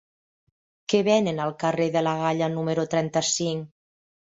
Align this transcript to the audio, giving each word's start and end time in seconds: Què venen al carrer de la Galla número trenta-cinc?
Què 0.93 1.01
venen 1.07 1.41
al 1.43 1.53
carrer 1.65 1.87
de 1.97 2.03
la 2.07 2.15
Galla 2.23 2.51
número 2.57 2.89
trenta-cinc? 2.97 3.71